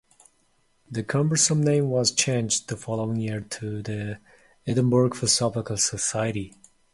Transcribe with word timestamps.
The 0.89 1.03
cumbersome 1.03 1.61
name 1.61 1.91
was 1.91 2.09
changed 2.09 2.69
the 2.69 2.75
following 2.75 3.17
year 3.17 3.41
to 3.41 3.83
the 3.83 4.17
Edinburgh 4.65 5.11
Philosophical 5.13 5.77
Society. 5.77 6.55